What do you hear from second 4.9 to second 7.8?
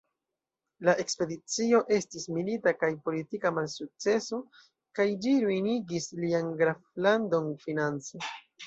kaj ĝi ruinigis lian Graflandon